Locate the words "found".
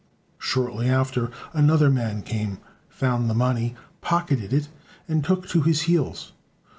2.89-3.29